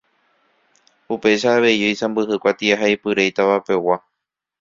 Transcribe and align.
Upéicha 1.15 1.51
avei 1.57 1.75
oisãmbyhy 1.89 2.39
kuatiahaipyre 2.45 3.27
itavapegua. 3.33 3.99